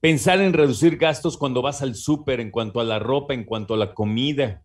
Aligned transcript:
Pensar 0.00 0.40
en 0.40 0.52
reducir 0.52 0.96
gastos 0.96 1.36
cuando 1.36 1.60
vas 1.60 1.82
al 1.82 1.96
súper, 1.96 2.38
en 2.38 2.52
cuanto 2.52 2.78
a 2.78 2.84
la 2.84 3.00
ropa, 3.00 3.34
en 3.34 3.42
cuanto 3.42 3.74
a 3.74 3.76
la 3.76 3.94
comida. 3.94 4.62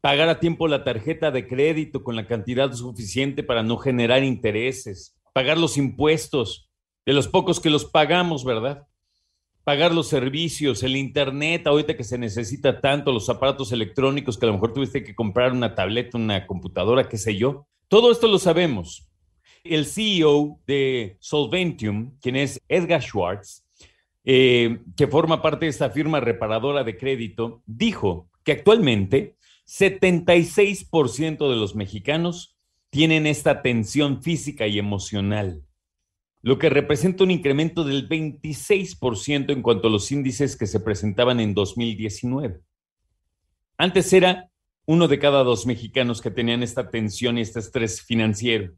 Pagar 0.00 0.28
a 0.28 0.38
tiempo 0.38 0.68
la 0.68 0.84
tarjeta 0.84 1.32
de 1.32 1.48
crédito 1.48 2.04
con 2.04 2.14
la 2.14 2.28
cantidad 2.28 2.72
suficiente 2.72 3.42
para 3.42 3.64
no 3.64 3.76
generar 3.76 4.22
intereses. 4.22 5.16
Pagar 5.32 5.58
los 5.58 5.76
impuestos, 5.76 6.70
de 7.04 7.12
los 7.12 7.26
pocos 7.26 7.58
que 7.58 7.70
los 7.70 7.84
pagamos, 7.84 8.44
¿verdad? 8.44 8.86
Pagar 9.64 9.92
los 9.92 10.06
servicios, 10.06 10.84
el 10.84 10.94
internet, 10.94 11.66
ahorita 11.66 11.96
que 11.96 12.04
se 12.04 12.16
necesita 12.16 12.80
tanto, 12.80 13.10
los 13.10 13.28
aparatos 13.28 13.72
electrónicos, 13.72 14.38
que 14.38 14.46
a 14.46 14.48
lo 14.48 14.54
mejor 14.54 14.72
tuviste 14.72 15.02
que 15.02 15.16
comprar 15.16 15.50
una 15.50 15.74
tableta, 15.74 16.16
una 16.16 16.46
computadora, 16.46 17.08
qué 17.08 17.18
sé 17.18 17.36
yo. 17.36 17.66
Todo 17.88 18.12
esto 18.12 18.28
lo 18.28 18.38
sabemos. 18.38 19.08
El 19.64 19.86
CEO 19.86 20.60
de 20.68 21.16
Solventium, 21.18 22.16
quien 22.20 22.36
es 22.36 22.60
Edgar 22.68 23.02
Schwartz, 23.02 23.64
eh, 24.24 24.80
que 24.96 25.06
forma 25.06 25.42
parte 25.42 25.66
de 25.66 25.70
esta 25.70 25.90
firma 25.90 26.20
reparadora 26.20 26.84
de 26.84 26.96
crédito, 26.96 27.62
dijo 27.66 28.28
que 28.44 28.52
actualmente 28.52 29.36
76% 29.66 31.48
de 31.48 31.56
los 31.56 31.74
mexicanos 31.74 32.56
tienen 32.90 33.26
esta 33.26 33.62
tensión 33.62 34.22
física 34.22 34.66
y 34.66 34.78
emocional, 34.78 35.62
lo 36.42 36.58
que 36.58 36.70
representa 36.70 37.24
un 37.24 37.30
incremento 37.30 37.84
del 37.84 38.08
26% 38.08 39.52
en 39.52 39.62
cuanto 39.62 39.88
a 39.88 39.90
los 39.90 40.10
índices 40.10 40.56
que 40.56 40.66
se 40.66 40.80
presentaban 40.80 41.38
en 41.38 41.54
2019. 41.54 42.60
Antes 43.78 44.12
era 44.12 44.50
uno 44.86 45.06
de 45.06 45.18
cada 45.18 45.44
dos 45.44 45.66
mexicanos 45.66 46.20
que 46.20 46.30
tenían 46.30 46.62
esta 46.62 46.90
tensión 46.90 47.38
y 47.38 47.42
este 47.42 47.60
estrés 47.60 48.02
financiero. 48.02 48.74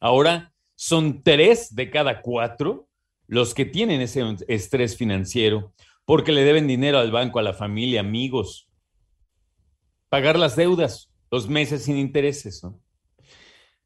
Ahora 0.00 0.52
son 0.74 1.22
tres 1.22 1.74
de 1.74 1.90
cada 1.90 2.20
cuatro 2.20 2.87
los 3.28 3.54
que 3.54 3.64
tienen 3.64 4.00
ese 4.00 4.24
estrés 4.48 4.96
financiero, 4.96 5.72
porque 6.04 6.32
le 6.32 6.42
deben 6.42 6.66
dinero 6.66 6.98
al 6.98 7.12
banco, 7.12 7.38
a 7.38 7.42
la 7.42 7.52
familia, 7.52 8.00
amigos, 8.00 8.68
pagar 10.08 10.38
las 10.38 10.56
deudas, 10.56 11.12
los 11.30 11.48
meses 11.48 11.84
sin 11.84 11.98
intereses. 11.98 12.62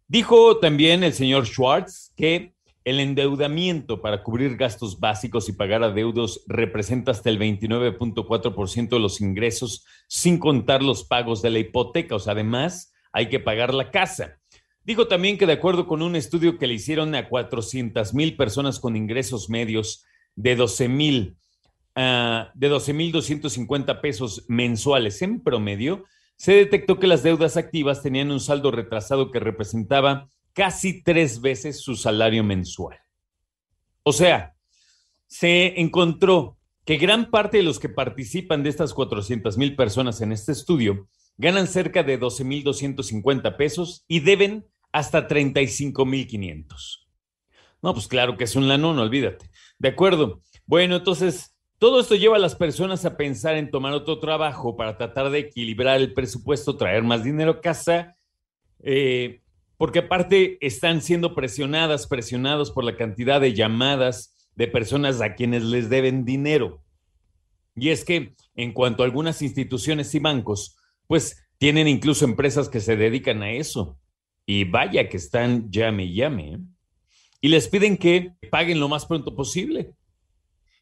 Dijo 0.07 0.59
también 0.59 1.03
el 1.03 1.13
señor 1.13 1.47
Schwartz 1.47 2.13
que 2.17 2.55
el 2.85 3.01
endeudamiento 3.01 4.01
para 4.01 4.23
cubrir 4.23 4.57
gastos 4.57 4.99
básicos 4.99 5.49
y 5.49 5.53
pagar 5.53 5.83
adeudos 5.83 6.45
representa 6.47 7.11
hasta 7.11 7.31
el 7.31 7.39
29.4% 7.39 8.89
de 8.89 8.99
los 8.99 9.21
ingresos, 9.21 9.85
sin 10.09 10.39
contar 10.39 10.83
los 10.83 11.05
pagos 11.05 11.43
de 11.43 11.51
la 11.51 11.59
hipoteca. 11.59 12.17
O 12.17 12.19
sea, 12.19 12.33
además, 12.33 12.93
hay 13.13 13.29
que 13.29 13.41
pagar 13.41 13.75
la 13.75 13.91
casa. 13.91 14.41
Dijo 14.85 15.07
también 15.07 15.39
que 15.39 15.47
de 15.47 15.53
acuerdo 15.53 15.87
con 15.87 16.03
un 16.03 16.17
estudio 16.17 16.59
que 16.59 16.67
le 16.67 16.75
hicieron 16.75 17.15
a 17.15 17.29
400 17.29 18.15
mil 18.15 18.37
personas 18.37 18.81
con 18.81 18.97
ingresos 18.97 19.49
medios 19.49 20.05
de 20.35 20.57
12 20.57 20.89
mil 20.89 21.37
uh, 21.97 22.51
de 22.55 22.69
12 22.69 22.93
mil 22.93 23.13
250 23.13 24.01
pesos 24.01 24.45
mensuales 24.49 25.23
en 25.23 25.41
promedio, 25.41 26.05
se 26.37 26.55
detectó 26.55 26.99
que 26.99 27.07
las 27.07 27.23
deudas 27.23 27.57
activas 27.57 28.03
tenían 28.03 28.33
un 28.33 28.41
saldo 28.41 28.73
retrasado 28.73 29.31
que 29.31 29.39
representaba 29.39 30.29
casi 30.53 31.03
tres 31.03 31.41
veces 31.41 31.81
su 31.81 31.95
salario 31.95 32.43
mensual. 32.43 32.99
O 34.03 34.13
sea, 34.13 34.57
se 35.29 35.81
encontró 35.81 36.59
que 36.85 36.97
gran 36.97 37.31
parte 37.31 37.59
de 37.59 37.63
los 37.63 37.79
que 37.79 37.89
participan 37.89 38.65
de 38.65 38.71
estas 38.71 38.93
400 38.93 39.57
mil 39.57 39.77
personas 39.77 40.21
en 40.21 40.33
este 40.33 40.51
estudio 40.51 41.09
ganan 41.37 41.69
cerca 41.69 42.03
de 42.03 42.21
12.250 42.21 43.57
pesos 43.57 44.05
y 44.09 44.21
deben 44.21 44.67
hasta 44.93 45.27
35.500. 45.27 47.07
No, 47.83 47.95
pues 47.95 48.07
claro 48.07 48.37
que 48.37 48.45
es 48.45 48.55
un 48.55 48.69
lano, 48.69 48.95
no 48.95 49.03
olvídate. 49.03 49.51
De 49.79 49.89
acuerdo. 49.89 50.41
Bueno, 50.67 50.97
entonces, 50.97 51.57
todo 51.79 52.01
esto 52.01 52.15
lleva 52.15 52.37
a 52.37 52.41
las 52.41 52.55
personas 52.55 53.05
a 53.05 53.17
pensar 53.17 53.57
en 53.57 53.71
tomar 53.71 53.93
otro 53.93 54.21
trabajo 54.21 54.77
para 54.77 54.97
tratar 54.97 55.31
de 55.31 55.41
equilibrar 55.41 56.01
el 56.01 56.15
presupuesto, 56.15 56.77
traer 56.77 57.03
más 57.03 57.25
dinero 57.25 57.51
a 57.51 57.61
casa, 57.61 58.17
eh, 58.85 59.41
porque 59.77 59.99
aparte 60.01 60.59
están 60.65 61.01
siendo 61.01 61.35
presionadas, 61.35 62.07
presionados 62.07 62.71
por 62.71 62.85
la 62.85 62.97
cantidad 62.97 63.41
de 63.41 63.55
llamadas 63.55 64.37
de 64.55 64.69
personas 64.69 65.21
a 65.21 65.35
quienes 65.35 65.65
les 65.65 65.91
deben 65.91 66.25
dinero. 66.25 66.85
Y 67.75 67.89
es 67.89 68.05
que 68.05 68.35
en 68.55 68.73
cuanto 68.73 69.03
a 69.03 69.07
algunas 69.07 69.43
instituciones 69.43 70.15
y 70.15 70.21
bancos, 70.21 70.77
pues 71.09 71.45
tienen 71.59 71.89
incluso 71.89 72.25
empresas 72.25 72.69
que 72.69 72.81
se 72.81 72.97
dedican 72.97 73.43
a 73.43 73.51
eso. 73.51 73.99
Y 74.47 74.65
vaya 74.65 75.09
que 75.09 75.17
están 75.17 75.71
llame 75.71 76.05
y 76.05 76.15
llame. 76.15 76.59
Y 77.41 77.49
les 77.49 77.69
piden 77.69 77.97
que 77.97 78.33
paguen 78.51 78.81
lo 78.81 78.89
más 78.89 79.07
pronto 79.07 79.35
posible. 79.35 79.95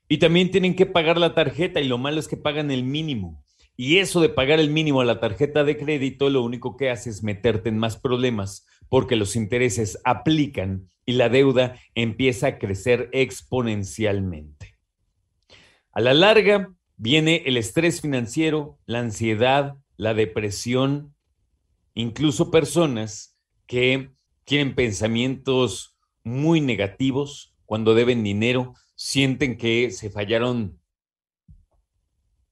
Y 0.09 0.19
también 0.19 0.51
tienen 0.51 0.75
que 0.75 0.87
pagar 0.87 1.19
la 1.19 1.35
tarjeta 1.35 1.81
y 1.81 1.89
lo 1.89 1.99
malo 1.99 2.19
es 2.21 2.29
que 2.29 2.37
pagan 2.37 2.71
el 2.71 2.85
mínimo. 2.85 3.43
Y 3.77 3.99
eso 3.99 4.21
de 4.21 4.29
pagar 4.29 4.61
el 4.61 4.69
mínimo 4.69 5.01
a 5.01 5.05
la 5.05 5.21
tarjeta 5.21 5.65
de 5.65 5.79
crédito 5.79 6.29
lo 6.29 6.43
único 6.43 6.77
que 6.77 6.91
hace 6.91 7.09
es 7.09 7.23
meterte 7.23 7.71
en 7.71 7.79
más 7.79 7.97
problemas 7.97 8.67
porque 8.91 9.17
los 9.17 9.37
intereses 9.37 9.99
aplican 10.05 10.89
y 11.07 11.13
la 11.13 11.31
deuda 11.31 11.77
empieza 11.95 12.49
a 12.49 12.59
crecer 12.59 13.09
exponencialmente. 13.13 14.77
A 15.93 16.01
la 16.01 16.13
larga 16.13 16.75
viene 16.97 17.45
el 17.47 17.57
estrés 17.57 18.03
financiero, 18.03 18.79
la 18.85 18.99
ansiedad, 18.99 19.77
la 19.97 20.13
depresión, 20.13 21.15
incluso 21.95 22.51
personas 22.51 23.39
que 23.71 24.11
tienen 24.43 24.75
pensamientos 24.75 25.97
muy 26.25 26.61
negativos 26.61 27.55
cuando 27.67 27.95
deben 27.95 28.25
dinero, 28.25 28.75
sienten 28.97 29.57
que 29.57 29.93
se 29.93 30.11
fallaron 30.11 30.81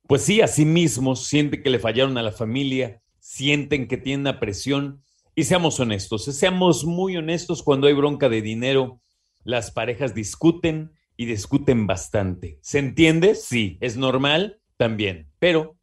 pues 0.07 0.23
sí, 0.23 0.41
a 0.41 0.47
sí 0.47 0.65
mismos, 0.65 1.27
sienten 1.27 1.61
que 1.65 1.71
le 1.71 1.81
fallaron 1.81 2.17
a 2.19 2.23
la 2.23 2.31
familia, 2.31 3.03
sienten 3.19 3.89
que 3.89 3.97
tienen 3.97 4.21
una 4.21 4.39
presión. 4.39 5.03
Y 5.35 5.43
seamos 5.43 5.81
honestos, 5.81 6.25
seamos 6.25 6.85
muy 6.85 7.17
honestos, 7.17 7.65
cuando 7.65 7.89
hay 7.89 7.95
bronca 7.95 8.29
de 8.29 8.41
dinero, 8.41 9.03
las 9.43 9.73
parejas 9.73 10.15
discuten 10.15 10.93
y 11.17 11.27
discuten 11.27 11.89
bastante. 11.89 12.61
¿Se 12.63 12.79
entiende? 12.79 13.35
Sí. 13.35 13.77
¿Es 13.81 13.97
normal? 13.97 14.61
También. 14.77 15.33
Pero, 15.41 15.77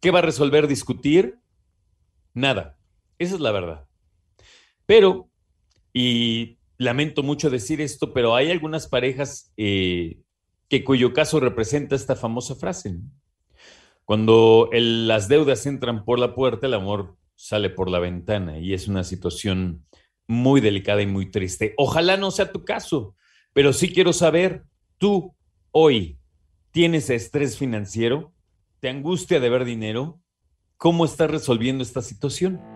¿qué 0.00 0.12
va 0.12 0.20
a 0.20 0.22
resolver 0.22 0.68
discutir? 0.68 1.40
Nada. 2.34 2.78
Esa 3.18 3.34
es 3.34 3.40
la 3.40 3.50
verdad. 3.50 3.85
Pero, 4.86 5.28
y 5.92 6.58
lamento 6.78 7.22
mucho 7.22 7.50
decir 7.50 7.80
esto, 7.80 8.12
pero 8.12 8.34
hay 8.34 8.50
algunas 8.50 8.86
parejas 8.86 9.52
eh, 9.56 10.20
que 10.68 10.84
cuyo 10.84 11.12
caso 11.12 11.40
representa 11.40 11.96
esta 11.96 12.16
famosa 12.16 12.54
frase. 12.54 12.98
Cuando 14.04 14.70
las 14.72 15.28
deudas 15.28 15.66
entran 15.66 16.04
por 16.04 16.18
la 16.18 16.34
puerta, 16.34 16.66
el 16.66 16.74
amor 16.74 17.16
sale 17.34 17.70
por 17.70 17.90
la 17.90 17.98
ventana 17.98 18.58
y 18.58 18.72
es 18.72 18.88
una 18.88 19.04
situación 19.04 19.84
muy 20.28 20.60
delicada 20.60 21.02
y 21.02 21.06
muy 21.06 21.30
triste. 21.30 21.74
Ojalá 21.76 22.16
no 22.16 22.30
sea 22.30 22.52
tu 22.52 22.64
caso, 22.64 23.14
pero 23.52 23.72
sí 23.72 23.92
quiero 23.92 24.12
saber, 24.12 24.64
tú 24.98 25.34
hoy 25.70 26.18
tienes 26.70 27.10
estrés 27.10 27.58
financiero, 27.58 28.32
te 28.80 28.88
angustia 28.88 29.40
de 29.40 29.48
ver 29.48 29.64
dinero, 29.64 30.20
¿cómo 30.76 31.04
estás 31.04 31.30
resolviendo 31.30 31.82
esta 31.82 32.02
situación? 32.02 32.75